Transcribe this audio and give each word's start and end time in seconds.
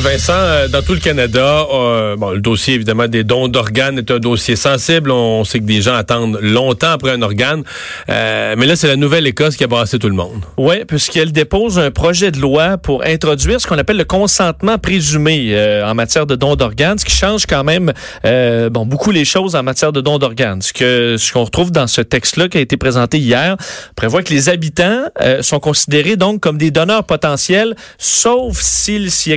Vincent, 0.00 0.32
euh, 0.32 0.68
dans 0.68 0.82
tout 0.82 0.92
le 0.92 0.98
Canada, 0.98 1.66
euh, 1.72 2.16
bon, 2.16 2.30
le 2.30 2.40
dossier 2.40 2.74
évidemment 2.74 3.06
des 3.06 3.22
dons 3.22 3.46
d'organes 3.46 3.98
est 3.98 4.10
un 4.10 4.18
dossier 4.18 4.56
sensible. 4.56 5.10
On 5.12 5.44
sait 5.44 5.60
que 5.60 5.64
des 5.64 5.82
gens 5.82 5.94
attendent 5.94 6.38
longtemps 6.42 6.90
après 6.90 7.12
un 7.12 7.22
organe, 7.22 7.62
euh, 8.08 8.54
mais 8.58 8.66
là 8.66 8.74
c'est 8.74 8.88
la 8.88 8.96
Nouvelle-Écosse 8.96 9.56
qui 9.56 9.62
a 9.62 9.66
brassé 9.68 9.98
tout 10.00 10.08
le 10.08 10.14
monde. 10.14 10.42
Oui, 10.56 10.84
puisqu'elle 10.84 11.30
dépose 11.30 11.78
un 11.78 11.92
projet 11.92 12.32
de 12.32 12.40
loi 12.40 12.76
pour 12.76 13.04
introduire 13.04 13.60
ce 13.60 13.68
qu'on 13.68 13.78
appelle 13.78 13.96
le 13.96 14.04
consentement 14.04 14.78
présumé 14.78 15.56
en 15.84 15.94
matière 15.94 16.26
de 16.26 16.34
dons 16.34 16.56
d'organes, 16.56 16.98
ce 16.98 17.04
qui 17.04 17.14
change 17.14 17.46
quand 17.46 17.64
même 17.64 17.92
bon 18.24 18.86
beaucoup 18.86 19.12
les 19.12 19.24
choses 19.24 19.54
en 19.54 19.62
matière 19.62 19.92
de 19.92 20.00
dons 20.00 20.18
d'organes. 20.18 20.60
Ce 20.60 20.72
que 20.72 21.16
ce 21.16 21.32
qu'on 21.32 21.44
retrouve 21.44 21.70
dans 21.70 21.86
ce 21.86 22.00
texte-là 22.00 22.48
qui 22.48 22.58
a 22.58 22.60
été 22.60 22.76
présenté 22.76 23.18
hier 23.18 23.56
prévoit 23.96 24.22
que 24.22 24.32
les 24.32 24.48
habitants 24.48 25.04
sont 25.40 25.60
considérés 25.60 26.16
donc 26.16 26.40
comme 26.40 26.58
des 26.58 26.70
donneurs 26.70 27.04
potentiels, 27.04 27.76
sauf 27.98 28.60
s'ils 28.60 29.10
s'y 29.10 29.32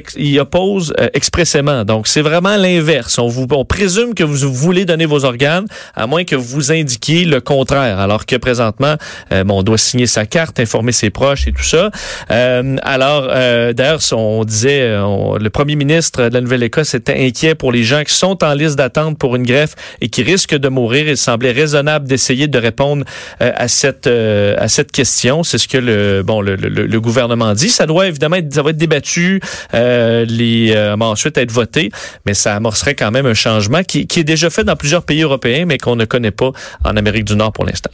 pose 0.48 0.94
euh, 1.00 1.08
expressément. 1.14 1.86
Donc, 1.86 2.08
c'est 2.08 2.22
vraiment 2.22 2.56
l'inverse. 2.58 3.20
On, 3.20 3.30
on 3.52 3.66
présume 3.66 4.14
que 4.14 4.24
vous 4.24 4.54
voulez 4.54 4.86
donner 4.86 5.06
vos 5.06 5.26
organes, 5.26 5.66
à 5.96 6.08
moins 6.08 6.24
que 6.24 6.36
vous 6.36 6.72
indiquiez 6.72 7.26
le 7.26 7.42
contraire. 7.42 8.00
Alors 8.00 8.26
que 8.26 8.36
présentement, 8.36 8.96
euh, 9.32 9.44
bon, 9.44 9.60
on 9.60 9.64
doit 9.64 9.78
signer 9.78 10.08
sa 10.08 10.26
carte, 10.26 10.60
informer 10.60 10.92
ses 10.92 11.10
proches 11.10 11.48
et 11.48 11.52
tout 11.52 11.64
ça. 11.64 11.92
Euh, 12.32 12.78
alors, 12.82 13.28
d'ailleurs, 13.74 14.00
on 14.12 14.44
disait, 14.44 14.90
le 14.90 15.50
premier 15.50 15.76
ministre 15.76 16.30
de 16.30 16.34
la 16.34 16.42
Nouvelle-Écosse 16.42 16.94
était 16.94 17.26
inquiet 17.26 17.56
pour 17.56 17.72
les 17.72 17.84
gens 17.84 18.04
qui 18.04 18.14
sont 18.14 18.44
en 18.44 18.54
liste 18.54 18.78
d'attente 18.78 19.18
pour 19.18 19.36
une 19.36 19.44
greffe 19.44 19.76
et 20.02 20.10
qui 20.10 20.24
risquent 20.24 20.56
de 20.56 20.70
mourir. 20.70 21.08
Il 21.08 21.18
semblait 21.18 21.52
raisonnable 21.52 22.08
d'essayer 22.08 22.48
de 22.48 22.58
répondre 22.58 23.06
à 23.40 23.68
cette 23.68 24.08
à 24.08 24.68
cette 24.68 24.92
question. 24.92 25.44
C'est 25.44 25.58
ce 25.58 25.68
que 25.68 25.78
le 25.78 26.24
bon 26.24 26.42
le, 26.42 26.56
le, 26.56 27.02
gouvernement 27.02 27.54
dit. 27.54 27.70
Ça 27.70 27.86
doit 27.86 28.08
évidemment 28.08 28.38
être, 28.38 28.54
ça 28.54 28.62
va 28.62 28.72
être 28.72 28.78
débattu. 28.78 29.42
Les 30.38 30.74
euh, 30.76 30.96
ensuite 31.00 31.38
être 31.38 31.52
voté, 31.52 31.92
mais 32.26 32.34
ça 32.34 32.56
amorcerait 32.56 32.96
quand 32.96 33.12
même 33.12 33.26
un 33.26 33.34
changement 33.34 33.84
qui, 33.84 34.02
est 34.02 34.24
déjà 34.24 34.50
fait 34.50 34.64
dans 34.64 34.76
plusieurs 34.76 35.04
pays 35.04 35.22
européens, 35.22 35.66
mais 35.66 35.78
qu'on 35.78 35.96
ne 35.96 36.06
connaît 36.06 36.32
pas 36.32 36.52
en 36.84 36.96
Amérique 36.96 37.26
du 37.26 37.36
Nord 37.36 37.54
pour 37.54 37.66
l'instant. 37.66 37.92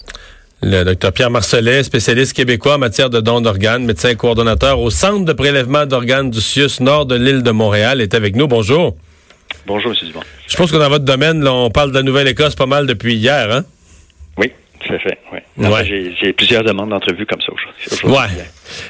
Le 0.62 0.84
docteur 0.84 1.12
Pierre 1.12 1.30
Marcelet, 1.30 1.84
spécialiste 1.84 2.34
québécois 2.34 2.76
en 2.76 2.78
matière 2.78 3.10
de 3.10 3.20
dons 3.20 3.42
d'organes, 3.42 3.84
médecin 3.84 4.16
coordonnateur 4.16 4.80
au 4.80 4.90
Centre 4.90 5.26
de 5.26 5.34
prélèvement 5.34 5.86
d'organes 5.86 6.32
du 6.32 6.40
CIUS 6.40 6.80
nord 6.80 7.06
de 7.06 7.16
l'île 7.16 7.44
de 7.44 7.52
Montréal, 7.52 8.00
est 8.00 8.14
avec 8.14 8.36
nous. 8.36 8.48
Bonjour. 8.48 8.96
Bonjour, 9.68 9.92
M. 9.92 10.08
Dubon. 10.08 10.22
Je 10.48 10.56
pense 10.56 10.72
que 10.72 10.78
dans 10.78 10.90
votre 10.90 11.06
domaine, 11.06 11.46
on 11.48 11.70
parle 11.70 11.92
de 11.92 11.96
la 11.96 12.04
Nouvelle-Écosse 12.04 12.56
pas 12.56 12.66
mal 12.66 12.88
depuis 12.88 13.16
hier, 13.16 13.52
hein? 13.52 13.66
Oui, 14.84 14.88
tout 14.88 14.94
à 14.94 15.00
fait. 15.00 15.18
Ouais. 15.58 16.14
J'ai 16.22 16.34
plusieurs 16.34 16.64
demandes 16.64 16.90
d'entrevue 16.90 17.26
comme 17.26 17.42
ça 17.42 17.52
aujourd'hui. 17.52 18.18
Ouais. 18.18 18.44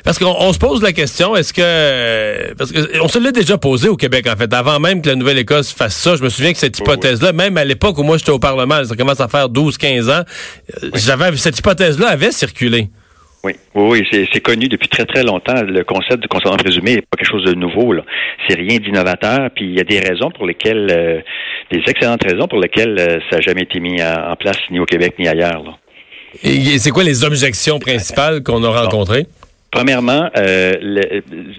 Parce 0.04 0.20
qu'on 0.20 0.54
se 0.54 0.60
pose 0.60 0.82
la 0.82 0.94
question, 0.94 1.36
est-ce 1.36 1.54
que 1.54 2.54
parce 2.56 2.72
que 2.72 3.02
on 3.02 3.08
se 3.08 3.20
l'a 3.20 3.32
déjà 3.32 3.58
posé 3.58 3.90
au 3.90 3.98
Québec 3.98 4.28
en 4.32 4.36
fait, 4.36 4.54
avant 4.54 4.80
même 4.80 5.02
que 5.02 5.10
la 5.10 5.16
Nouvelle-Écosse 5.16 5.74
fasse 5.74 5.96
ça. 5.96 6.16
Je 6.16 6.24
me 6.24 6.30
souviens 6.30 6.54
que 6.54 6.60
cette 6.60 6.78
hypothèse-là, 6.80 7.34
même 7.34 7.58
à 7.58 7.66
l'époque 7.66 7.98
où 7.98 8.04
moi 8.04 8.18
j'étais 8.18 8.32
au 8.32 8.40
Parlement, 8.40 8.84
ça 8.84 8.96
commence 8.96 9.20
à 9.20 9.28
faire 9.28 9.50
12-15 9.50 10.10
ans, 10.10 10.24
euh, 10.84 10.90
j'avais 10.96 11.36
cette 11.38 11.60
hypothèse-là 11.60 12.08
avait 12.08 12.32
circulé. 12.32 12.90
Oui, 13.44 13.54
oui, 13.76 14.02
oui 14.12 14.28
c'est 14.32 14.40
connu 14.40 14.70
depuis 14.70 14.88
très 14.88 15.06
très 15.06 15.22
longtemps. 15.22 15.62
Le 15.64 15.84
concept 15.84 16.22
du 16.22 16.28
consentement 16.30 16.56
présumé 16.56 16.96
n'est 16.96 17.02
pas 17.02 17.18
quelque 17.18 17.30
chose 17.30 17.44
de 17.44 17.54
nouveau. 17.54 17.94
C'est 18.48 18.56
rien 18.56 18.78
d'innovateur. 18.78 19.50
Puis 19.54 19.66
il 19.66 19.76
y 19.76 19.82
a 19.82 19.84
des 19.84 20.00
raisons 20.00 20.32
pour 20.32 20.46
lesquelles, 20.46 20.88
euh, 20.90 21.20
des 21.70 21.82
excellentes 21.88 22.24
raisons 22.24 22.48
pour 22.48 22.60
lesquelles 22.60 22.98
euh, 22.98 23.20
ça 23.30 23.38
n'a 23.38 23.42
jamais 23.42 23.64
été 23.64 23.82
mis 23.82 24.02
en, 24.02 24.36
place 24.38 24.60
ni 24.72 24.80
au 24.80 24.86
Québec 24.86 25.16
ni 25.20 25.28
ailleurs. 25.28 25.62
Là. 25.62 25.78
Et 26.42 26.80
c'est 26.80 26.92
quoi 26.92 27.04
les 27.04 27.24
objections 27.24 27.80
principales 27.80 28.42
qu'on 28.44 28.64
a 28.64 28.70
rencontrées? 28.70 29.28
Premièrement, 29.74 30.30
euh, 30.38 30.74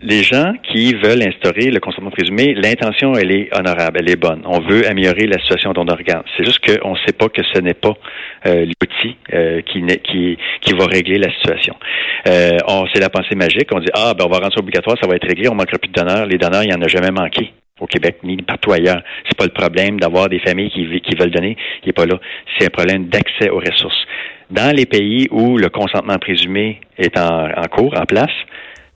les 0.02 0.22
gens 0.22 0.52
qui 0.72 0.94
veulent 0.94 1.22
instaurer 1.22 1.72
le 1.72 1.80
consentement 1.80 2.12
présumé, 2.12 2.54
l'intention, 2.54 3.14
elle 3.14 3.32
est 3.32 3.48
honorable, 3.52 3.98
elle 3.98 4.08
est 4.08 4.16
bonne. 4.16 4.42
On 4.44 4.60
veut 4.60 4.86
améliorer 4.86 5.26
la 5.26 5.40
situation 5.40 5.72
don 5.72 5.84
d'organes. 5.84 6.22
C'est 6.36 6.44
juste 6.44 6.60
qu'on 6.64 6.92
ne 6.92 6.98
sait 7.04 7.12
pas 7.12 7.28
que 7.28 7.42
ce 7.52 7.58
n'est 7.58 7.74
pas 7.74 7.94
euh, 8.46 8.66
l'outil 8.66 9.16
euh, 9.32 9.62
qui, 9.62 9.84
qui, 10.04 10.38
qui 10.60 10.72
va 10.74 10.86
régler 10.86 11.18
la 11.18 11.28
situation. 11.32 11.74
Euh, 12.28 12.58
c'est 12.94 13.00
la 13.00 13.10
pensée 13.10 13.34
magique. 13.34 13.68
On 13.72 13.80
dit, 13.80 13.90
ah, 13.94 14.14
ben, 14.16 14.26
on 14.26 14.28
va 14.28 14.38
rendre 14.38 14.54
ça 14.54 14.60
obligatoire, 14.60 14.96
ça 15.02 15.08
va 15.08 15.16
être 15.16 15.26
réglé, 15.26 15.48
on 15.48 15.56
manquera 15.56 15.78
plus 15.78 15.90
de 15.90 16.00
donneurs. 16.00 16.26
Les 16.26 16.38
donneurs, 16.38 16.62
il 16.62 16.68
n'y 16.68 16.74
en 16.74 16.82
a 16.82 16.88
jamais 16.88 17.10
manqué 17.10 17.52
au 17.80 17.86
Québec 17.86 18.18
ni 18.22 18.36
partout 18.36 18.72
ailleurs. 18.72 19.02
C'est 19.26 19.36
pas 19.36 19.44
le 19.44 19.50
problème 19.50 19.98
d'avoir 19.98 20.28
des 20.28 20.38
familles 20.38 20.70
qui, 20.70 20.86
qui 21.00 21.16
veulent 21.16 21.32
donner, 21.32 21.56
il 21.82 21.86
n'est 21.86 21.92
pas 21.92 22.06
là. 22.06 22.20
C'est 22.56 22.66
un 22.66 22.70
problème 22.70 23.08
d'accès 23.08 23.50
aux 23.50 23.58
ressources. 23.58 24.06
Dans 24.50 24.75
les 24.75 24.87
pays 24.87 25.27
où 25.31 25.56
le 25.56 25.69
consentement 25.69 26.19
présumé 26.19 26.81
est 26.99 27.19
en, 27.19 27.49
cours, 27.71 27.94
en 27.99 28.05
place, 28.05 28.31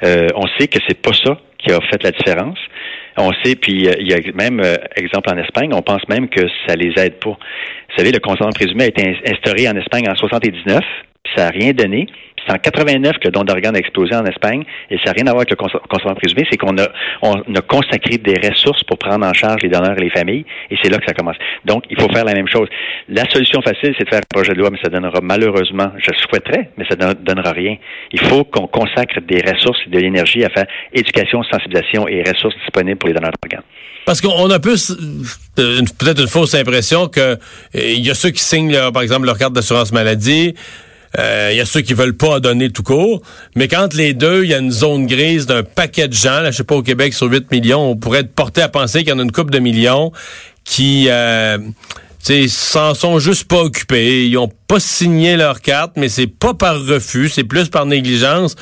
euh, 0.05 0.29
on 0.35 0.47
sait 0.59 0.69
que 0.69 0.79
c'est 0.87 1.01
pas 1.01 1.13
ça 1.13 1.39
qui 1.59 1.73
a 1.73 1.81
fait 1.81 2.03
la 2.03 2.11
différence. 2.11 2.59
On 3.17 3.33
sait, 3.43 3.57
puis 3.57 3.89
euh, 3.89 3.95
il 3.99 4.09
y 4.09 4.15
a 4.15 4.19
même 4.35 4.61
euh, 4.61 4.77
exemple 4.95 5.31
en 5.33 5.39
Espagne, 5.39 5.71
on 5.75 5.83
pense 5.83 6.07
même 6.09 6.29
que 6.29 6.43
ça 6.67 6.77
les 6.77 6.93
aide 7.03 7.19
pas. 7.19 7.31
Vous 7.31 7.97
savez, 7.97 8.13
le 8.13 8.21
consentement 8.21 8.53
présumé 8.53 8.85
a 8.85 8.87
été 8.89 9.17
instauré 9.27 9.69
en 9.69 9.77
Espagne 9.77 10.09
en 10.09 10.15
79, 10.15 10.81
puis 11.25 11.33
ça 11.37 11.45
n'a 11.45 11.51
rien 11.51 11.73
donné. 11.73 12.07
C'est 12.49 12.55
en 12.55 12.59
89 12.59 13.19
que 13.19 13.29
le 13.29 13.31
don 13.31 13.45
d'organes 13.45 13.77
a 13.77 13.79
explosé 13.79 14.15
en 14.15 14.25
Espagne 14.25 14.65
et 14.91 14.97
ça 14.99 15.07
n'a 15.07 15.13
rien 15.13 15.27
à 15.27 15.31
voir 15.33 15.45
avec 15.47 15.51
le 15.51 15.57
consentement 15.57 16.15
présumé, 16.15 16.47
c'est 16.51 16.57
qu'on 16.57 16.77
a, 16.79 16.89
on 17.23 17.35
a 17.55 17.61
consacré 17.61 18.17
des 18.19 18.37
ressources 18.49 18.83
pour 18.85 18.99
prendre 18.99 19.27
en 19.27 19.33
charge 19.35 19.63
les 19.63 19.69
donneurs 19.69 19.97
et 19.99 20.05
les 20.05 20.11
familles 20.11 20.45
et 20.71 20.77
c'est 20.83 20.91
là 20.91 20.99
que 20.99 21.05
ça 21.07 21.13
commence. 21.13 21.37
Donc, 21.65 21.85
il 21.91 22.01
faut 22.01 22.09
faire 22.09 22.25
la 22.25 22.35
même 22.35 22.49
chose. 22.49 22.69
La 23.09 23.29
solution 23.31 23.61
facile, 23.61 23.95
c'est 23.99 24.05
de 24.05 24.09
faire 24.09 24.21
un 24.21 24.35
projet 24.35 24.53
de 24.53 24.59
loi, 24.59 24.71
mais 24.71 24.79
ça 24.83 24.89
donnera 24.89 25.21
malheureusement, 25.23 25.93
je 25.99 26.11
souhaiterais, 26.29 26.71
mais 26.79 26.87
ça 26.89 26.97
ne 26.97 27.13
donnera 27.13 27.53
rien. 27.53 27.77
Il 28.13 28.21
faut 28.21 28.45
qu'on 28.45 28.67
consacre 28.67 29.21
des 29.21 29.43
ressources 29.43 29.79
et 29.87 29.91
de 29.91 29.99
l'énergie 29.99 30.45
à 30.45 30.49
faire 30.49 30.67
éducation, 30.93 31.43
sensibilisation 31.43 32.09
et 32.09 32.23
ressources 32.23 32.57
disponibles 32.65 32.99
pour 32.99 33.09
les 33.09 33.15
donneurs 33.15 33.33
d'organes. 33.43 33.65
Parce 34.07 34.23
qu'on 34.23 34.51
a 34.51 34.59
plus 34.59 34.91
euh, 34.91 35.81
peut-être 35.99 36.23
une 36.23 36.29
fausse 36.29 36.55
impression 36.55 37.09
que 37.09 37.21
euh, 37.21 37.37
il 37.75 38.07
y 38.07 38.11
a 38.11 38.15
ceux 38.15 38.31
qui 38.31 38.43
signent, 38.43 38.91
par 38.93 39.03
exemple, 39.03 39.27
leur 39.27 39.37
carte 39.37 39.53
d'assurance 39.53 39.93
maladie, 39.93 40.55
il 41.15 41.21
euh, 41.21 41.53
y 41.53 41.61
a 41.61 41.65
ceux 41.65 41.81
qui 41.81 41.95
veulent 41.95 42.17
pas 42.17 42.39
donner 42.41 42.71
tout 42.71 42.83
court. 42.83 43.23
Mais 43.57 43.67
quand 43.67 43.95
les 43.95 44.13
deux, 44.13 44.45
il 44.45 44.51
y 44.51 44.55
a 44.55 44.59
une 44.59 44.71
zone 44.71 45.07
grise 45.07 45.47
d'un 45.47 45.63
paquet 45.63 46.09
de 46.09 46.13
gens, 46.13 46.41
là, 46.41 46.51
je 46.51 46.59
sais 46.59 46.65
pas, 46.65 46.75
au 46.75 46.83
Québec, 46.83 47.15
sur 47.15 47.31
8 47.31 47.51
millions, 47.51 47.91
on 47.91 47.97
pourrait 47.97 48.21
être 48.21 48.35
porté 48.35 48.61
à 48.61 48.69
penser 48.69 49.01
qu'il 49.01 49.09
y 49.09 49.13
en 49.13 49.19
a 49.19 49.23
une 49.23 49.33
couple 49.33 49.51
de 49.51 49.59
millions 49.59 50.13
qui 50.65 51.07
euh, 51.09 51.57
s'en 52.49 52.95
sont 52.95 53.19
juste 53.19 53.45
pas 53.49 53.63
occupés. 53.63 54.27
Ils 54.27 54.37
ont 54.37 54.53
pas 54.67 54.81
signé 54.81 55.37
leur 55.37 55.63
carte, 55.63 55.93
mais 55.97 56.11
c'est 56.11 56.27
pas 56.27 56.53
par 56.53 56.85
refus, 56.85 57.31
c'est 57.31 57.45
plus 57.45 57.71
par 57.71 57.87
négligence. 57.87 58.55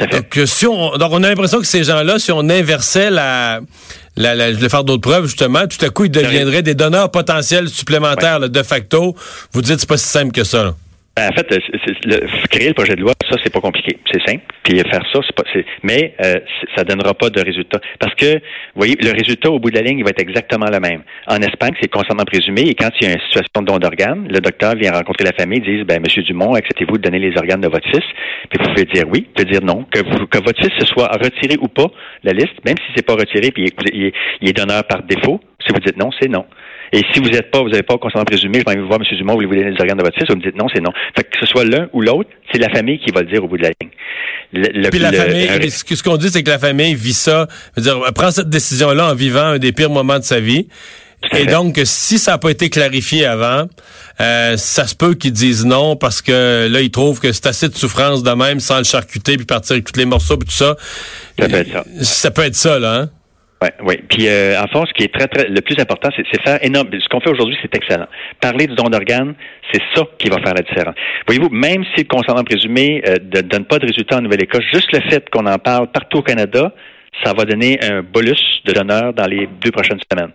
Donc, 0.00 0.36
euh, 0.36 0.46
si 0.46 0.66
on, 0.66 0.96
donc, 0.96 1.12
on 1.12 1.22
a 1.22 1.28
l'impression 1.28 1.60
que 1.60 1.66
ces 1.66 1.84
gens-là, 1.84 2.18
si 2.18 2.32
on 2.32 2.48
inversait 2.48 3.10
la, 3.10 3.60
la, 4.16 4.52
je 4.52 4.58
vais 4.58 4.68
faire 4.68 4.82
d'autres 4.82 5.02
preuves, 5.02 5.26
justement, 5.26 5.66
tout 5.68 5.82
à 5.84 5.90
coup, 5.90 6.06
ils 6.06 6.10
deviendraient 6.10 6.62
des 6.62 6.74
donneurs 6.74 7.12
potentiels 7.12 7.68
supplémentaires 7.68 8.40
de 8.40 8.62
facto. 8.64 9.14
Vous 9.52 9.62
dites 9.62 9.78
c'est 9.78 9.88
pas 9.88 9.96
si 9.96 10.08
simple 10.08 10.32
que 10.32 10.42
ça. 10.42 10.64
Là. 10.64 10.74
Ben, 11.16 11.30
en 11.30 11.32
fait, 11.32 11.46
le, 12.06 12.26
créer 12.48 12.68
le 12.68 12.74
projet 12.74 12.96
de 12.96 13.00
loi, 13.00 13.12
ça, 13.30 13.36
c'est 13.42 13.52
pas 13.52 13.60
compliqué. 13.60 13.98
C'est 14.10 14.20
simple. 14.26 14.42
Puis 14.64 14.80
faire 14.80 15.02
ça, 15.12 15.20
c'est 15.24 15.36
pas. 15.36 15.44
Mais 15.84 16.14
euh, 16.24 16.40
ça 16.74 16.82
donnera 16.82 17.14
pas 17.14 17.30
de 17.30 17.40
résultat. 17.40 17.78
Parce 18.00 18.14
que, 18.16 18.34
vous 18.34 18.40
voyez, 18.74 18.96
le 19.00 19.12
résultat 19.12 19.48
au 19.48 19.60
bout 19.60 19.70
de 19.70 19.76
la 19.76 19.82
ligne, 19.82 19.98
il 19.98 20.04
va 20.04 20.10
être 20.10 20.20
exactement 20.20 20.66
le 20.66 20.80
même. 20.80 21.02
En 21.28 21.36
Espagne, 21.36 21.72
c'est 21.80 21.88
consentement 21.88 22.24
présumé. 22.24 22.62
Et 22.62 22.74
quand 22.74 22.90
il 23.00 23.06
y 23.06 23.10
a 23.10 23.14
une 23.14 23.20
situation 23.20 23.60
de 23.60 23.66
don 23.66 23.78
d'organes, 23.78 24.26
le 24.28 24.40
docteur 24.40 24.74
vient 24.74 24.90
rencontrer 24.90 25.24
la 25.24 25.32
famille, 25.38 25.60
dit 25.60 25.84
ben, 25.84 26.02
Monsieur 26.02 26.24
Dumont, 26.24 26.54
acceptez-vous 26.54 26.98
de 26.98 27.02
donner 27.02 27.20
les 27.20 27.36
organes 27.36 27.60
de 27.60 27.68
votre 27.68 27.88
fils? 27.88 28.04
Puis 28.50 28.58
vous 28.60 28.70
pouvez 28.70 28.84
dire 28.86 29.04
oui, 29.08 29.28
vous 29.28 29.34
pouvez 29.34 29.52
dire 29.52 29.62
non. 29.62 29.84
Que, 29.84 30.00
que 30.00 30.38
votre 30.42 30.60
fils 30.60 30.72
se 30.80 30.86
soit 30.86 31.12
retiré 31.12 31.56
ou 31.60 31.68
pas 31.68 31.86
la 32.24 32.32
liste, 32.32 32.54
même 32.64 32.76
si 32.78 32.92
c'est 32.96 33.06
pas 33.06 33.14
retiré, 33.14 33.52
puis 33.52 33.72
il 34.40 34.48
est 34.48 34.52
donneur 34.52 34.82
par 34.84 35.04
défaut. 35.04 35.40
Si 35.64 35.72
vous 35.72 35.78
dites 35.78 35.96
non, 35.96 36.10
c'est 36.20 36.28
non. 36.28 36.44
Et 36.92 37.02
si 37.12 37.20
vous 37.20 37.28
n'êtes 37.28 37.50
pas, 37.50 37.60
vous 37.60 37.70
n'avez 37.70 37.82
pas 37.82 37.98
consentement 37.98 38.24
présumé, 38.24 38.62
je 38.66 38.72
vais 38.72 38.80
vous 38.80 38.86
voir 38.86 39.00
M. 39.00 39.16
Dumont, 39.16 39.32
vous 39.32 39.38
voulez 39.38 39.46
vous 39.48 39.54
donner 39.54 39.70
les 39.70 39.80
organes 39.80 39.98
de 39.98 40.02
votre 40.02 40.16
fils, 40.16 40.28
vous 40.28 40.36
me 40.36 40.42
dites 40.42 40.56
non, 40.56 40.66
c'est 40.72 40.80
non. 40.80 40.92
Fait 41.16 41.24
que 41.24 41.38
ce 41.40 41.46
soit 41.46 41.64
l'un 41.64 41.88
ou 41.92 42.00
l'autre, 42.00 42.30
c'est 42.52 42.58
la 42.58 42.68
famille 42.68 42.98
qui 42.98 43.10
va 43.10 43.22
le 43.22 43.26
dire 43.26 43.42
au 43.42 43.48
bout 43.48 43.56
de 43.56 43.62
la 43.62 43.70
ligne. 43.80 43.90
Le, 44.52 44.88
Puis 44.90 45.00
la 45.00 45.12
famille, 45.12 45.70
ce 45.70 46.02
qu'on 46.02 46.16
dit, 46.16 46.30
c'est 46.30 46.42
que 46.42 46.50
la 46.50 46.58
famille 46.58 46.94
vit 46.94 47.12
ça, 47.12 47.48
veut 47.76 47.82
dire, 47.82 48.00
prend 48.14 48.30
cette 48.30 48.48
décision-là 48.48 49.10
en 49.10 49.14
vivant 49.14 49.40
un 49.40 49.58
des 49.58 49.72
pires 49.72 49.90
moments 49.90 50.18
de 50.18 50.24
sa 50.24 50.38
vie. 50.38 50.68
Et 51.32 51.46
donc, 51.46 51.80
si 51.84 52.18
ça 52.18 52.32
n'a 52.32 52.38
pas 52.38 52.50
été 52.50 52.70
clarifié 52.70 53.24
avant, 53.24 53.66
euh, 54.20 54.56
ça 54.56 54.86
se 54.86 54.94
peut 54.94 55.14
qu'ils 55.14 55.32
disent 55.32 55.64
non 55.64 55.96
parce 55.96 56.20
que 56.22 56.68
là, 56.70 56.80
ils 56.80 56.90
trouvent 56.90 57.18
que 57.18 57.32
c'est 57.32 57.46
assez 57.46 57.68
de 57.68 57.74
souffrance 57.74 58.22
de 58.22 58.30
même 58.30 58.60
sans 58.60 58.78
le 58.78 58.84
charcuter 58.84 59.36
puis 59.36 59.46
partir 59.46 59.72
avec 59.72 59.90
tous 59.90 59.98
les 59.98 60.04
morceaux 60.04 60.34
et 60.34 60.44
tout 60.44 60.50
ça. 60.50 60.76
Ça 61.38 61.48
peut 61.48 61.56
être 61.56 61.72
ça. 61.72 61.84
Ça 62.02 62.30
peut 62.30 62.42
être 62.42 62.54
ça, 62.54 62.78
là, 62.78 62.94
hein? 62.94 63.10
Oui, 63.64 63.70
oui. 63.82 63.96
Puis 64.08 64.28
euh, 64.28 64.60
en 64.60 64.66
fond, 64.66 64.84
ce 64.84 64.92
qui 64.92 65.04
est 65.04 65.14
très, 65.14 65.26
très 65.26 65.48
le 65.48 65.60
plus 65.62 65.80
important, 65.80 66.10
c'est 66.14 66.42
faire 66.42 66.58
énorme. 66.62 66.88
Ce 66.92 67.08
qu'on 67.08 67.20
fait 67.20 67.30
aujourd'hui, 67.30 67.56
c'est 67.62 67.74
excellent. 67.74 68.06
Parler 68.40 68.66
du 68.66 68.74
don 68.74 68.90
d'organes, 68.90 69.34
c'est 69.72 69.80
ça 69.94 70.02
qui 70.18 70.28
va 70.28 70.36
faire 70.42 70.52
la 70.54 70.62
différence. 70.62 70.94
Voyez-vous, 71.26 71.48
même 71.48 71.82
si 71.94 72.02
le 72.02 72.08
consentement 72.08 72.44
présumé 72.44 73.02
euh, 73.08 73.16
ne 73.34 73.40
donne 73.40 73.64
pas 73.64 73.78
de 73.78 73.86
résultat 73.86 74.18
en 74.18 74.20
Nouvelle-Écosse, 74.20 74.64
juste 74.72 74.92
le 74.92 75.00
fait 75.08 75.30
qu'on 75.30 75.46
en 75.46 75.58
parle 75.58 75.90
partout 75.90 76.18
au 76.18 76.22
Canada, 76.22 76.72
ça 77.22 77.32
va 77.32 77.44
donner 77.44 77.78
un 77.82 78.02
bolus 78.02 78.60
de 78.66 78.72
donneurs 78.72 79.14
dans 79.14 79.26
les 79.26 79.48
deux 79.62 79.70
prochaines 79.70 80.00
semaines. 80.10 80.32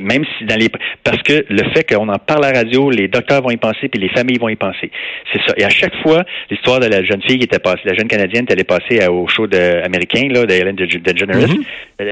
Même 0.00 0.24
si 0.36 0.44
dans 0.44 0.56
les 0.56 0.68
parce 1.04 1.22
que 1.22 1.44
le 1.48 1.62
fait 1.74 1.84
qu'on 1.84 2.08
en 2.08 2.18
parle 2.18 2.44
à 2.44 2.52
la 2.52 2.60
radio, 2.60 2.90
les 2.90 3.08
docteurs 3.08 3.42
vont 3.42 3.50
y 3.50 3.56
penser, 3.56 3.88
puis 3.88 4.00
les 4.00 4.08
familles 4.10 4.38
vont 4.38 4.48
y 4.48 4.56
penser. 4.56 4.90
C'est 5.32 5.40
ça. 5.46 5.54
Et 5.56 5.64
à 5.64 5.70
chaque 5.70 5.94
fois, 6.02 6.24
l'histoire 6.50 6.80
de 6.80 6.86
la 6.86 7.02
jeune 7.02 7.22
fille 7.22 7.38
qui 7.38 7.44
était 7.44 7.58
passée, 7.58 7.82
la 7.84 7.94
jeune 7.94 8.08
canadienne 8.08 8.46
qui 8.46 8.52
allait 8.52 8.64
passer 8.64 9.06
au 9.08 9.26
show 9.28 9.46
de, 9.46 9.82
américain 9.84 10.28
là, 10.30 10.46
de 10.46 10.52
Ellen 10.52 10.76
DeGeneres, 10.76 11.48
mm 11.48 11.64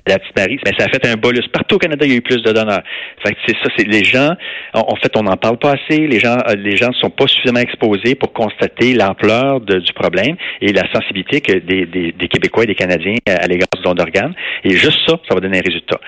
la 0.07 0.19
petite 0.19 0.37
Marie, 0.37 0.59
mais 0.65 0.73
ça 0.79 0.87
a 0.87 0.89
fait 0.89 1.07
un 1.07 1.17
bolus. 1.17 1.49
Partout 1.53 1.77
au 1.77 1.79
Canada, 1.79 2.05
il 2.05 2.13
y 2.13 2.15
a 2.15 2.19
eu 2.19 2.23
plus 2.23 2.43
de 2.43 2.53
donneurs. 2.53 2.83
Fait 3.25 3.33
que 3.33 3.41
c'est 3.47 3.57
ça. 3.57 3.71
C'est 3.77 3.87
les 3.87 4.05
gens. 4.05 4.35
En, 4.75 4.97
fait, 4.97 5.17
on 5.17 5.23
n'en 5.23 5.37
parle 5.37 5.59
pas 5.59 5.73
assez. 5.73 6.07
Les 6.07 6.21
gens, 6.21 6.37
euh, 6.49 6.55
les 6.57 6.77
gens 6.77 6.89
ne 6.89 6.95
sont 6.95 7.11
pas 7.11 7.27
suffisamment 7.27 7.61
exposés 7.61 8.15
pour 8.15 8.33
constater 8.33 8.95
l'ampleur 8.95 9.61
du 9.61 9.93
problème 9.93 10.37
et 10.61 10.73
la 10.73 10.91
sensibilité 10.93 11.41
que 11.41 11.59
des, 11.59 11.87
des, 11.87 12.13
des 12.13 12.29
Québécois 12.29 12.65
et 12.65 12.67
des 12.67 12.75
Canadiens 12.75 13.17
à 13.27 13.47
l'égard 13.47 13.69
du 13.75 13.83
don 13.83 13.95
d'organes. 13.95 14.35
Et 14.65 14.71
juste 14.71 14.99
ça, 15.07 15.19
ça 15.29 15.35
va 15.35 15.41
donner 15.41 15.59
un 15.59 15.63
résultat. 15.65 16.01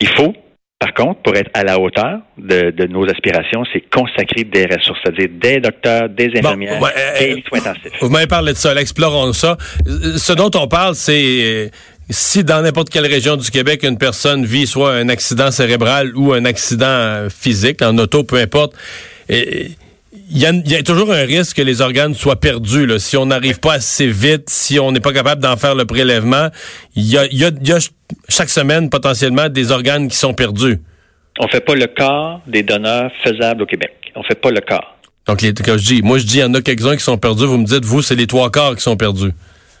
Il 0.00 0.08
faut 0.08 0.34
par 0.80 0.94
contre, 0.94 1.20
pour 1.20 1.36
être 1.36 1.50
à 1.52 1.62
la 1.62 1.78
hauteur 1.78 2.20
de, 2.38 2.86
nos 2.86 3.06
aspirations, 3.06 3.64
c'est 3.70 3.82
consacrer 3.90 4.44
des 4.44 4.64
ressources, 4.64 4.98
c'est-à-dire 5.04 5.28
des 5.30 5.60
docteurs, 5.60 6.08
des 6.08 6.30
infirmières, 6.34 6.80
des 7.18 7.34
euh, 7.34 7.40
soins 7.46 7.58
intensifs. 7.58 7.92
Vous 8.00 8.08
m'avez 8.08 8.26
parlé 8.26 8.54
de 8.54 8.56
ça, 8.56 8.74
explorons 8.74 9.34
ça. 9.34 9.58
Ce 9.84 10.32
dont 10.32 10.50
on 10.54 10.68
parle, 10.68 10.94
c'est 10.94 11.42
euh, 11.42 11.68
si 12.08 12.44
dans 12.44 12.62
n'importe 12.62 12.88
quelle 12.88 13.06
région 13.06 13.36
du 13.36 13.50
Québec, 13.50 13.82
une 13.82 13.98
personne 13.98 14.46
vit 14.46 14.66
soit 14.66 14.94
un 14.94 15.10
accident 15.10 15.50
cérébral 15.50 16.16
ou 16.16 16.32
un 16.32 16.46
accident 16.46 17.28
physique, 17.28 17.82
en 17.82 17.98
auto, 17.98 18.24
peu 18.24 18.36
importe, 18.36 18.72
et, 19.28 19.72
il 20.30 20.38
y, 20.38 20.74
a, 20.76 20.82
toujours 20.82 21.12
un 21.12 21.24
risque 21.24 21.56
que 21.56 21.62
les 21.62 21.80
organes 21.80 22.14
soient 22.14 22.38
perdus. 22.38 22.86
Là. 22.86 22.98
Si 22.98 23.16
on 23.16 23.26
n'arrive 23.26 23.58
pas 23.58 23.74
assez 23.74 24.06
vite, 24.06 24.48
si 24.48 24.78
on 24.78 24.92
n'est 24.92 25.00
pas 25.00 25.12
capable 25.12 25.42
d'en 25.42 25.56
faire 25.56 25.74
le 25.74 25.84
prélèvement, 25.84 26.48
il 26.94 27.06
y 27.10 27.16
a, 27.16 27.78
chaque 28.28 28.48
semaine 28.48 28.90
potentiellement 28.90 29.48
des 29.48 29.72
organes 29.72 30.08
qui 30.08 30.16
sont 30.16 30.34
perdus. 30.34 30.78
On 31.38 31.48
fait 31.48 31.60
pas 31.60 31.74
le 31.74 31.86
quart 31.86 32.40
des 32.46 32.62
donneurs 32.62 33.10
faisables 33.24 33.62
au 33.62 33.66
Québec. 33.66 33.92
On 34.14 34.22
fait 34.22 34.40
pas 34.40 34.50
le 34.50 34.60
quart. 34.60 34.96
Donc, 35.26 35.42
les, 35.42 35.52
quand 35.52 35.76
je 35.76 35.84
dis, 35.84 36.02
moi 36.02 36.18
je 36.18 36.26
dis, 36.26 36.38
il 36.38 36.40
y 36.40 36.44
en 36.44 36.54
a 36.54 36.60
quelques-uns 36.60 36.96
qui 36.96 37.04
sont 37.04 37.18
perdus. 37.18 37.46
Vous 37.46 37.58
me 37.58 37.66
dites, 37.66 37.84
vous, 37.84 38.02
c'est 38.02 38.16
les 38.16 38.26
trois 38.26 38.50
quarts 38.50 38.76
qui 38.76 38.82
sont 38.82 38.96
perdus. 38.96 39.30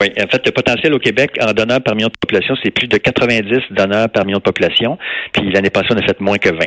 Oui, 0.00 0.08
en 0.18 0.26
fait, 0.28 0.44
le 0.46 0.52
potentiel 0.52 0.94
au 0.94 0.98
Québec 0.98 1.32
en 1.40 1.52
donneurs 1.52 1.82
par 1.82 1.94
million 1.94 2.08
de 2.08 2.16
population, 2.18 2.54
c'est 2.62 2.70
plus 2.70 2.88
de 2.88 2.96
90 2.96 3.50
donneurs 3.70 4.08
par 4.08 4.24
million 4.24 4.38
de 4.38 4.42
population. 4.42 4.98
Puis 5.32 5.52
l'année 5.52 5.70
passée, 5.70 5.88
on 5.90 5.96
a 5.96 6.02
fait 6.02 6.20
moins 6.20 6.38
que 6.38 6.48
20 6.48 6.58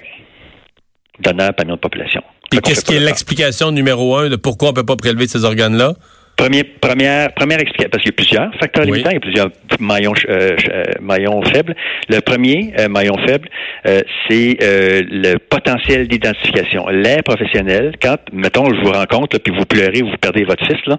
de 1.76 1.82
population. 1.82 2.22
Et 2.52 2.58
qu'est-ce 2.58 2.86
qui 2.86 2.94
est 2.94 3.00
l'explication 3.00 3.72
numéro 3.72 4.16
un 4.16 4.30
de 4.30 4.36
pourquoi 4.36 4.70
on 4.70 4.72
ne 4.72 4.76
peut 4.76 4.86
pas 4.86 4.96
prélever 4.96 5.28
ces 5.28 5.44
organes-là? 5.44 5.94
Premier, 6.36 6.64
première, 6.64 7.32
première 7.34 7.60
explication, 7.60 7.90
parce 7.92 8.04
qu'il 8.04 8.12
y 8.12 8.16
a 8.16 8.18
plusieurs 8.18 8.56
facteurs 8.60 8.86
limitants, 8.86 9.12
il 9.12 9.14
y 9.14 9.18
a 9.18 9.20
plusieurs 9.20 9.50
maillons, 9.80 10.14
euh, 10.28 10.56
euh, 10.72 10.84
maillons 11.00 11.44
faibles. 11.44 11.76
Le 12.10 12.20
premier 12.22 12.74
euh, 12.80 12.90
maillon 12.90 13.16
faible, 13.28 13.50
c'est 14.28 14.58
le 14.60 15.38
potentiel 15.38 16.08
d'identification. 16.08 16.88
L'air 16.90 17.22
professionnel, 17.24 17.94
quand, 18.02 18.18
mettons, 18.32 18.66
je 18.74 18.82
vous 18.82 18.92
rencontre, 18.92 19.38
puis 19.38 19.54
vous 19.56 19.66
pleurez, 19.66 20.02
vous 20.02 20.18
perdez 20.20 20.44
votre 20.44 20.66
fils, 20.66 20.80
là, 20.88 20.98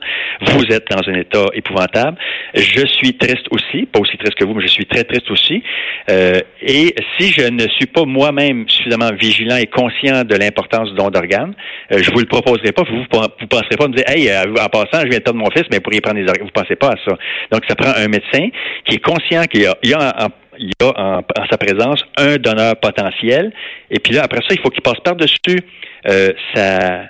vous 0.53 0.65
êtes 0.71 0.87
dans 0.91 1.03
un 1.09 1.15
état 1.15 1.47
épouvantable. 1.55 2.17
Je 2.55 2.87
suis 2.87 3.17
triste 3.17 3.47
aussi, 3.51 3.87
pas 3.87 4.01
aussi 4.01 4.17
triste 4.17 4.37
que 4.37 4.45
vous, 4.45 4.55
mais 4.55 4.63
je 4.63 4.69
suis 4.69 4.87
très 4.87 5.05
triste 5.05 5.31
aussi. 5.31 5.63
et 6.09 6.95
si 7.19 7.33
je 7.33 7.49
ne 7.49 7.67
suis 7.69 7.87
pas 7.87 8.05
moi-même 8.05 8.69
suffisamment 8.69 9.11
vigilant 9.19 9.57
et 9.57 9.67
conscient 9.67 10.25
de 10.25 10.37
l'importance 10.37 10.91
du 10.91 10.97
don 10.97 11.11
d'organes, 11.11 11.55
je 11.91 12.11
vous 12.13 12.21
le 12.21 12.27
proposerai 12.27 12.73
pas, 12.73 12.83
vous 12.83 12.97
ne 12.97 13.47
penserez 13.47 13.77
pas 13.77 13.89
me 13.89 13.95
dire, 13.95 14.05
hey, 14.07 14.31
en 14.31 14.69
passant, 14.69 15.03
je 15.03 15.09
viens 15.09 15.21
de 15.33 15.39
mon 15.39 15.51
fils, 15.51 15.65
mais 15.71 15.81
pour 15.81 15.93
y 15.95 16.01
prendre 16.01 16.21
des 16.21 16.29
organes. 16.29 16.45
Vous 16.45 16.53
pensez 16.53 16.77
pas 16.77 16.89
à 16.89 16.97
ça. 17.05 17.17
Donc, 17.51 17.63
ça 17.69 17.75
prend 17.75 17.93
un 17.97 18.09
médecin 18.09 18.49
qui 18.85 18.97
est 18.97 19.05
conscient 19.05 19.45
qu'il 19.45 19.63
y 19.63 19.67
a, 19.67 19.77
il 19.83 19.91
y 19.91 19.95
a 19.95 20.27
en, 20.27 21.23
sa 21.51 21.59
présence 21.59 22.05
un 22.17 22.37
donneur 22.37 22.77
potentiel. 22.77 23.53
Et 23.91 23.99
puis 23.99 24.15
là, 24.15 24.23
après 24.25 24.41
ça, 24.41 24.55
il 24.55 24.61
faut 24.61 24.71
qu'il 24.71 24.83
passe 24.83 25.01
par-dessus 25.05 25.61
euh, 26.09 26.31
sa, 26.55 27.05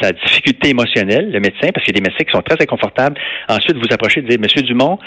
sa 0.00 0.12
difficulté 0.12 0.70
émotionnelle, 0.70 1.30
le 1.30 1.40
médecin, 1.40 1.70
parce 1.74 1.84
qu'il 1.84 1.94
y 1.94 1.98
a 1.98 2.00
des 2.00 2.08
médecins 2.08 2.24
qui 2.24 2.32
sont 2.32 2.42
très 2.42 2.60
inconfortables. 2.62 3.18
Ensuite, 3.48 3.76
vous 3.76 3.92
approchez 3.92 4.20
et 4.20 4.22
dire, 4.22 4.38
Monsieur 4.40 4.62
Dumont, 4.62 4.98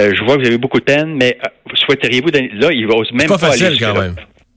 euh, 0.00 0.12
je 0.14 0.24
vois 0.24 0.36
que 0.36 0.42
vous 0.42 0.48
avez 0.48 0.58
beaucoup 0.58 0.80
de 0.80 0.84
peine, 0.84 1.16
mais 1.16 1.38
euh, 1.44 1.74
souhaiteriez-vous... 1.74 2.30
Là, 2.30 2.72
il 2.72 2.86
va 2.86 2.94
même 3.12 3.28
pas, 3.28 3.38
pas 3.38 3.46
facile, 3.48 3.78
quand 3.78 3.98
même 3.98 4.16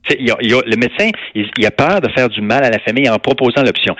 le 0.09 0.75
médecin, 0.75 1.09
il, 1.33 1.65
a 1.65 1.71
peur 1.71 2.01
de 2.01 2.09
faire 2.09 2.29
du 2.29 2.41
mal 2.41 2.63
à 2.63 2.69
la 2.69 2.79
famille 2.79 3.09
en 3.09 3.17
proposant 3.17 3.63
l'option. 3.63 3.95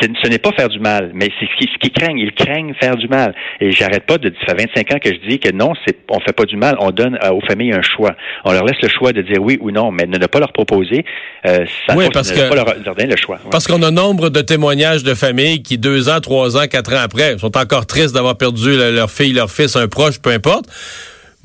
Ce 0.00 0.28
n'est 0.28 0.38
pas 0.38 0.52
faire 0.52 0.68
du 0.68 0.80
mal, 0.80 1.10
mais 1.14 1.30
c'est 1.38 1.46
ce 1.46 1.78
qu'ils 1.78 1.92
craignent. 1.92 2.18
Ils 2.18 2.32
craignent 2.32 2.74
faire 2.80 2.96
du 2.96 3.08
mal. 3.08 3.34
Et 3.60 3.70
j'arrête 3.70 4.04
pas 4.04 4.18
de, 4.18 4.32
ça 4.46 4.54
fait 4.54 4.66
25 4.74 4.94
ans 4.94 4.98
que 4.98 5.10
je 5.10 5.28
dis 5.28 5.38
que 5.38 5.52
non, 5.52 5.72
c'est, 5.86 5.96
on 6.08 6.20
fait 6.20 6.32
pas 6.32 6.44
du 6.44 6.56
mal. 6.56 6.76
On 6.80 6.90
donne 6.90 7.18
aux 7.30 7.40
familles 7.46 7.72
un 7.72 7.82
choix. 7.82 8.14
On 8.44 8.52
leur 8.52 8.64
laisse 8.64 8.80
le 8.82 8.88
choix 8.88 9.12
de 9.12 9.22
dire 9.22 9.40
oui 9.40 9.58
ou 9.60 9.70
non, 9.70 9.92
mais 9.92 10.06
ne, 10.06 10.18
pas 10.26 10.40
leur 10.40 10.52
proposer, 10.52 11.04
euh, 11.46 11.64
ça 11.86 11.94
oui, 11.96 12.06
parce 12.12 12.32
que, 12.32 12.48
pas 12.48 12.54
leur, 12.54 12.64
donner 12.64 13.06
le 13.06 13.16
choix. 13.16 13.38
Parce 13.50 13.66
qu'on 13.66 13.82
a 13.82 13.90
nombre 13.90 14.30
de 14.30 14.40
témoignages 14.40 15.04
de 15.04 15.14
familles 15.14 15.62
qui, 15.62 15.78
deux 15.78 16.08
ans, 16.08 16.20
trois 16.20 16.56
ans, 16.56 16.66
quatre 16.68 16.92
ans 16.92 17.02
après, 17.02 17.38
sont 17.38 17.56
encore 17.56 17.86
tristes 17.86 18.14
d'avoir 18.14 18.36
perdu 18.36 18.76
leur 18.76 19.10
fille, 19.10 19.32
leur 19.32 19.50
fils, 19.50 19.76
un 19.76 19.88
proche, 19.88 20.18
peu 20.20 20.30
importe 20.30 20.66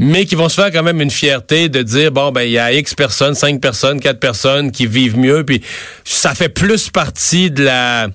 mais 0.02 0.26
qui 0.26 0.34
vont 0.34 0.50
se 0.50 0.56
faire 0.56 0.72
quand 0.72 0.82
même 0.82 1.00
une 1.00 1.12
fierté 1.12 1.70
de 1.70 1.84
dire 1.84 2.12
bon 2.12 2.32
ben 2.32 2.42
il 2.42 2.50
y 2.50 2.58
a 2.58 2.74
X 2.74 2.96
personnes, 2.96 3.36
cinq 3.36 3.62
personnes, 3.62 4.00
quatre 4.00 4.20
personnes 4.20 4.72
qui 4.72 4.88
vivent 4.88 5.18
mieux, 5.18 5.46
puis 5.46 5.62
ça 6.04 6.34
fait 6.34 6.50
plus 6.50 6.90
partie 6.90 7.52
de 7.52 7.64
la 7.66 8.08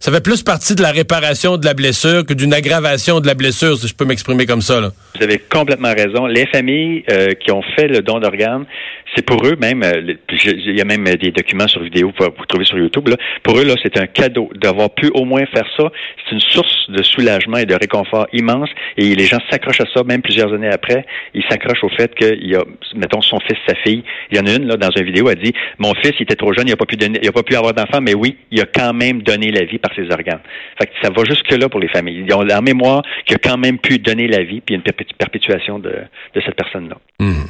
ça 0.00 0.12
fait 0.12 0.22
plus 0.22 0.42
partie 0.42 0.74
de 0.74 0.82
la 0.82 0.90
réparation 0.90 1.56
de 1.56 1.64
la 1.64 1.74
blessure 1.74 2.24
que 2.24 2.34
d'une 2.34 2.52
aggravation 2.52 3.20
de 3.20 3.26
la 3.26 3.34
blessure, 3.34 3.76
si 3.76 3.88
je 3.88 3.94
peux 3.94 4.04
m'exprimer 4.04 4.46
comme 4.46 4.62
ça. 4.62 4.80
Là. 4.80 4.90
Vous 5.16 5.22
avez 5.22 5.38
complètement 5.38 5.92
raison. 5.92 6.26
Les 6.26 6.46
familles 6.46 7.04
euh, 7.10 7.32
qui 7.34 7.50
ont 7.50 7.62
fait 7.74 7.88
le 7.88 8.02
don 8.02 8.20
d'organes, 8.20 8.66
c'est 9.14 9.24
pour 9.24 9.46
eux 9.46 9.56
même, 9.56 9.82
euh, 9.82 10.14
il 10.30 10.76
y 10.76 10.80
a 10.80 10.84
même 10.84 11.04
des 11.04 11.30
documents 11.30 11.68
sur 11.68 11.82
vidéo 11.82 12.12
pour 12.12 12.26
vous 12.26 12.46
trouver 12.46 12.64
sur 12.64 12.78
YouTube. 12.78 13.08
Là. 13.08 13.16
Pour 13.42 13.58
eux, 13.58 13.64
là, 13.64 13.74
c'est 13.82 13.98
un 13.98 14.06
cadeau 14.06 14.50
d'avoir 14.54 14.90
pu 14.90 15.10
au 15.14 15.24
moins 15.24 15.46
faire 15.46 15.66
ça. 15.76 15.90
C'est 16.24 16.34
une 16.34 16.40
source 16.40 16.90
de 16.90 17.02
soulagement 17.02 17.56
et 17.58 17.66
de 17.66 17.74
réconfort 17.74 18.26
immense. 18.32 18.68
Et 18.96 19.14
les 19.14 19.24
gens 19.24 19.38
s'accrochent 19.50 19.80
à 19.80 19.86
ça, 19.94 20.02
même 20.04 20.22
plusieurs 20.22 20.52
années 20.52 20.68
après. 20.68 21.06
Ils 21.34 21.44
s'accrochent 21.48 21.84
au 21.84 21.88
fait 21.88 22.14
qu'il 22.14 22.46
y 22.46 22.54
a, 22.54 22.64
mettons, 22.94 23.22
son 23.22 23.38
fils, 23.40 23.58
sa 23.66 23.74
fille. 23.76 24.02
Il 24.30 24.36
y 24.36 24.40
en 24.40 24.46
a 24.46 24.54
une 24.54 24.66
là 24.66 24.76
dans 24.76 24.90
une 24.90 25.04
vidéo, 25.04 25.30
elle 25.30 25.38
dit, 25.38 25.54
mon 25.78 25.94
fils, 25.94 26.12
il 26.18 26.24
était 26.24 26.36
trop 26.36 26.52
jeune, 26.52 26.66
il 26.66 26.70
n'a 26.70 26.76
pas 26.76 26.86
pu 26.86 26.96
donner, 26.96 27.18
il 27.22 27.28
a 27.28 27.32
pas 27.32 27.42
pu 27.42 27.56
avoir 27.56 27.72
d'enfant, 27.72 28.00
mais 28.00 28.14
oui, 28.14 28.36
il 28.50 28.60
a 28.60 28.66
quand 28.66 28.92
même 28.92 29.22
donné 29.22 29.50
la 29.50 29.64
vie 29.64 29.78
par 29.86 29.94
ses 29.94 30.10
organes. 30.10 30.40
Fait 30.78 30.90
ça 31.02 31.10
va 31.10 31.24
jusque 31.24 31.50
là 31.50 31.68
pour 31.68 31.80
les 31.80 31.88
familles. 31.88 32.24
Ils 32.26 32.34
ont 32.34 32.42
la 32.42 32.60
mémoire 32.60 33.02
qu'il 33.24 33.36
a 33.36 33.38
quand 33.38 33.58
même 33.58 33.78
pu 33.78 33.98
donner 33.98 34.26
la 34.28 34.42
vie, 34.42 34.60
puis 34.60 34.74
une 34.74 34.82
perpétuation 34.82 35.78
de, 35.78 35.92
cette 36.34 36.56
personne-là. 36.56 36.96
Hmm. 37.20 37.44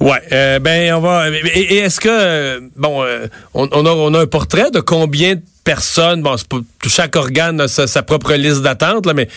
Ouais, 0.00 0.20
euh, 0.32 0.58
ben 0.60 0.94
on 0.94 1.00
va. 1.00 1.28
Et, 1.30 1.78
est-ce 1.78 1.98
que 1.98 2.08
euh, 2.08 2.60
bon, 2.76 3.02
euh, 3.02 3.26
on, 3.54 3.66
a, 3.66 3.90
on 3.90 4.14
a 4.14 4.20
un 4.20 4.26
portrait 4.26 4.70
de 4.70 4.80
combien 4.80 5.34
de 5.34 5.42
personnes. 5.64 6.22
Bon, 6.22 6.36
chaque 6.86 7.16
organe 7.16 7.60
a 7.60 7.68
sa, 7.68 8.02
propre 8.02 8.32
liste 8.34 8.62
d'attente 8.62 9.06
mais 9.14 9.28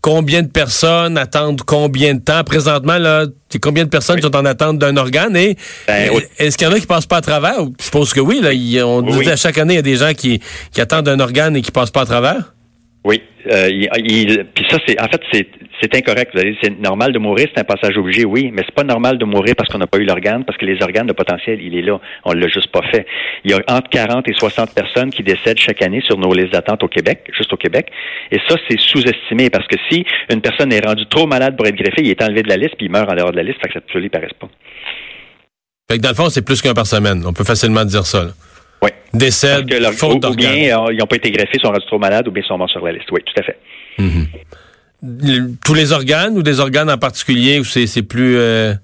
combien 0.00 0.42
de 0.42 0.48
personnes 0.48 1.18
attendent 1.18 1.62
combien 1.62 2.14
de 2.14 2.20
temps? 2.20 2.44
Présentement 2.44 2.98
là 2.98 3.26
Combien 3.62 3.84
de 3.84 3.88
personnes 3.88 4.20
sont 4.20 4.36
en 4.36 4.44
attente 4.44 4.78
d'un 4.78 4.96
organe 4.98 5.34
et 5.34 5.56
ben, 5.86 6.10
est-ce 6.38 6.58
qu'il 6.58 6.68
y 6.68 6.70
en 6.70 6.74
a 6.74 6.78
qui 6.78 6.86
passent 6.86 7.06
pas 7.06 7.16
à 7.16 7.20
travers? 7.22 7.60
Je 7.78 7.84
suppose 7.84 8.12
que 8.12 8.20
oui. 8.20 8.40
Là, 8.42 8.50
on 8.86 9.00
dit 9.00 9.28
à 9.28 9.36
chaque 9.36 9.56
année 9.56 9.74
il 9.74 9.76
y 9.76 9.80
a 9.80 9.82
des 9.82 9.96
gens 9.96 10.12
qui, 10.12 10.42
qui 10.70 10.80
attendent 10.82 11.08
un 11.08 11.18
organe 11.18 11.56
et 11.56 11.62
qui 11.62 11.70
passent 11.70 11.90
pas 11.90 12.02
à 12.02 12.06
travers? 12.06 12.52
Oui. 13.04 13.22
Euh, 13.50 13.70
puis 14.54 14.66
ça, 14.70 14.76
c'est 14.86 15.00
en 15.00 15.08
fait, 15.08 15.20
c'est 15.32 15.48
incorrect. 15.94 16.34
Vous 16.34 16.40
c'est 16.62 16.78
normal 16.80 17.12
de 17.12 17.18
mourir, 17.18 17.46
c'est 17.54 17.60
un 17.60 17.64
passage 17.64 17.96
obligé, 17.96 18.24
oui, 18.24 18.50
mais 18.52 18.62
c'est 18.66 18.74
pas 18.74 18.84
normal 18.84 19.18
de 19.18 19.24
mourir 19.24 19.54
parce 19.56 19.68
qu'on 19.70 19.78
n'a 19.78 19.86
pas 19.86 19.98
eu 19.98 20.04
l'organe, 20.04 20.44
parce 20.44 20.58
que 20.58 20.66
les 20.66 20.82
organes, 20.82 21.06
de 21.06 21.12
potentiel, 21.12 21.60
il 21.62 21.76
est 21.76 21.82
là. 21.82 22.00
On 22.24 22.32
l'a 22.32 22.48
juste 22.48 22.68
pas 22.72 22.82
fait. 22.90 23.06
Il 23.44 23.50
y 23.50 23.54
a 23.54 23.60
entre 23.68 23.88
40 23.90 24.28
et 24.28 24.34
60 24.34 24.74
personnes 24.74 25.10
qui 25.10 25.22
décèdent 25.22 25.58
chaque 25.58 25.82
année 25.82 26.00
sur 26.00 26.18
nos 26.18 26.32
listes 26.32 26.52
d'attente 26.52 26.82
au 26.82 26.88
Québec, 26.88 27.30
juste 27.36 27.52
au 27.52 27.56
Québec. 27.56 27.88
Et 28.30 28.38
ça, 28.48 28.56
c'est 28.68 28.78
sous-estimé 28.78 29.50
parce 29.50 29.66
que 29.66 29.76
si 29.90 30.04
une 30.30 30.40
personne 30.40 30.72
est 30.72 30.84
rendue 30.84 31.06
trop 31.06 31.26
malade 31.26 31.56
pour 31.56 31.66
être 31.66 31.76
greffée, 31.76 32.02
il 32.02 32.10
est 32.10 32.22
enlevé 32.22 32.42
de 32.42 32.48
la 32.48 32.56
liste 32.56 32.74
puis 32.76 32.86
il 32.86 32.92
meurt 32.92 33.10
en 33.10 33.14
dehors 33.14 33.30
de 33.32 33.36
la 33.36 33.42
liste, 33.42 33.58
fait 33.62 33.68
que 33.68 33.74
ça 33.74 33.80
ne 33.94 34.00
lui 34.00 34.08
paraisse 34.08 34.32
pas. 34.38 34.48
Fait 35.90 35.96
que 35.96 36.02
dans 36.02 36.10
le 36.10 36.14
fond, 36.14 36.28
c'est 36.28 36.44
plus 36.44 36.60
qu'un 36.60 36.74
par 36.74 36.86
semaine. 36.86 37.22
On 37.26 37.32
peut 37.32 37.44
facilement 37.44 37.84
dire 37.84 38.04
ça. 38.04 38.26
Que 39.62 39.80
leur, 39.80 39.92
faute 39.92 40.24
ou, 40.24 40.28
ou 40.28 40.34
bien 40.34 40.52
euh, 40.78 40.92
ils 40.92 40.98
n'ont 40.98 41.06
pas 41.06 41.16
été 41.16 41.30
greffés, 41.30 41.58
sont 41.58 41.68
rendus 41.68 41.86
trop 41.86 41.98
malades, 41.98 42.28
ou 42.28 42.30
bien 42.30 42.42
ils 42.44 42.46
sont 42.46 42.58
morts 42.58 42.70
sur 42.70 42.84
la 42.84 42.92
liste. 42.92 43.10
Oui, 43.10 43.20
tout 43.24 43.40
à 43.40 43.42
fait. 43.42 43.58
Le- 43.98 44.04
Tous 45.64 45.74
les 45.74 45.92
organes 45.92 46.36
ou 46.36 46.42
des 46.42 46.58
organes 46.60 46.90
en 46.90 46.98
particulier 46.98 47.60
où 47.60 47.64
c'est 47.64 47.86
c'est 47.86 48.02
plus... 48.02 48.36
euh, 48.36 48.74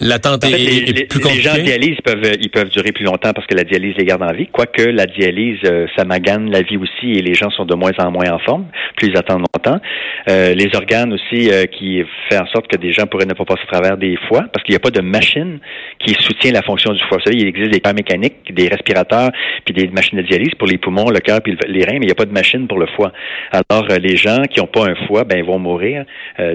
L'attente 0.00 0.44
En 0.44 0.48
fait, 0.48 0.54
est, 0.54 0.58
les, 0.58 0.76
est 0.90 0.92
les- 0.98 1.04
plus 1.04 1.20
les 1.20 1.40
gens 1.40 1.50
en 1.50 1.54
compliquée? 1.54 1.78
dialyse 1.78 1.96
peuvent, 2.04 2.36
ils 2.40 2.50
peuvent 2.50 2.70
durer 2.70 2.90
plus 2.90 3.04
longtemps 3.04 3.32
parce 3.32 3.46
que 3.46 3.54
la 3.54 3.62
dialyse 3.62 3.94
les 3.96 4.04
garde 4.04 4.22
en 4.22 4.32
vie. 4.32 4.48
Quoique 4.50 4.82
la 4.82 5.06
dialyse, 5.06 5.58
euh, 5.64 5.86
ça 5.96 6.04
magane 6.04 6.50
la 6.50 6.62
vie 6.62 6.76
aussi 6.76 7.12
et 7.12 7.22
les 7.22 7.34
gens 7.34 7.50
sont 7.50 7.64
de 7.64 7.74
moins 7.76 7.92
en 7.98 8.10
moins 8.10 8.28
en 8.32 8.38
forme, 8.40 8.66
plus 8.96 9.08
ils 9.10 9.16
attendent 9.16 9.44
Euh, 10.28 10.54
les 10.54 10.68
organes 10.74 11.12
aussi 11.12 11.50
euh, 11.50 11.64
qui 11.66 12.02
fait 12.28 12.38
en 12.38 12.46
sorte 12.46 12.68
que 12.68 12.76
des 12.76 12.92
gens 12.92 13.06
pourraient 13.06 13.26
ne 13.26 13.34
pas 13.34 13.44
passer 13.44 13.62
à 13.68 13.72
travers 13.72 13.96
des 13.96 14.16
foies 14.28 14.44
parce 14.52 14.64
qu'il 14.64 14.72
n'y 14.72 14.76
a 14.76 14.80
pas 14.80 14.90
de 14.90 15.00
machine 15.00 15.58
qui 15.98 16.14
soutient 16.14 16.52
la 16.52 16.62
fonction 16.62 16.92
du 16.92 17.02
foie. 17.08 17.18
Vous 17.24 17.32
il 17.32 17.46
existe 17.46 17.70
des 17.70 17.80
cœurs 17.80 17.94
mécaniques, 17.94 18.52
des 18.52 18.68
respirateurs, 18.68 19.30
puis 19.64 19.74
des 19.74 19.88
machines 19.88 20.18
de 20.18 20.22
dialyse 20.22 20.54
pour 20.58 20.68
les 20.68 20.78
poumons, 20.78 21.10
le 21.10 21.20
cœur 21.20 21.40
puis 21.42 21.52
le- 21.52 21.72
les 21.72 21.84
reins, 21.84 21.94
mais 21.94 22.04
il 22.04 22.06
n'y 22.06 22.12
a 22.12 22.16
pas 22.16 22.24
de 22.24 22.32
machine 22.32 22.66
pour 22.66 22.78
le 22.78 22.86
foie. 22.86 23.12
Alors, 23.52 23.86
euh, 23.90 23.98
les 23.98 24.16
gens 24.16 24.42
qui 24.50 24.60
n'ont 24.60 24.66
pas 24.66 24.86
un 24.86 24.94
foie, 25.06 25.24
ben, 25.24 25.38
ils 25.38 25.44
vont 25.44 25.58
mourir. 25.58 26.04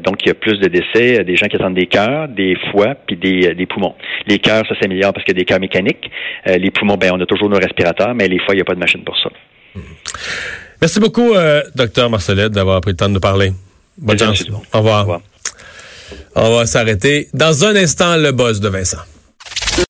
Donc, 0.03 0.23
il 0.23 0.27
y 0.27 0.31
a 0.31 0.33
plus 0.33 0.59
de 0.59 0.67
décès, 0.67 1.23
des 1.23 1.35
gens 1.35 1.47
qui 1.47 1.55
attendent 1.55 1.75
des 1.75 1.87
cœurs, 1.87 2.27
des 2.27 2.57
foies, 2.71 2.95
puis 3.05 3.15
des, 3.15 3.65
poumons. 3.67 3.95
Les 4.27 4.39
cœurs, 4.39 4.63
ça 4.67 4.75
s'améliore 4.79 5.13
parce 5.13 5.23
qu'il 5.23 5.35
y 5.35 5.37
a 5.37 5.39
des 5.39 5.45
cœurs 5.45 5.59
mécaniques. 5.59 6.09
Les 6.45 6.71
poumons, 6.71 6.95
ben, 6.97 7.11
on 7.13 7.21
a 7.21 7.25
toujours 7.25 7.49
nos 7.49 7.57
respirateurs, 7.57 8.13
mais 8.15 8.27
les 8.27 8.39
foies, 8.39 8.53
il 8.53 8.57
n'y 8.57 8.61
a 8.61 8.65
pas 8.65 8.75
de 8.75 8.79
machine 8.79 9.03
pour 9.03 9.17
ça. 9.17 9.29
Merci 10.81 10.99
beaucoup, 10.99 11.33
euh, 11.33 11.63
docteur 11.75 12.09
Marcelette, 12.09 12.51
d'avoir 12.51 12.81
pris 12.81 12.91
le 12.91 12.97
temps 12.97 13.09
de 13.09 13.13
nous 13.15 13.19
parler. 13.19 13.53
Bonne 13.97 14.19
chance. 14.19 14.43
Au 14.73 14.77
revoir. 14.77 14.99
Au 14.99 15.01
revoir. 15.01 15.21
On 16.35 16.55
va 16.55 16.65
s'arrêter 16.65 17.29
dans 17.33 17.65
un 17.65 17.75
instant 17.75 18.15
le 18.15 18.31
boss 18.31 18.59
de 18.59 18.69
Vincent. 18.69 18.99